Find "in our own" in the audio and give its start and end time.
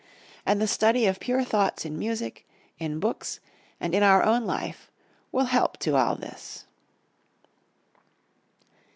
3.93-4.47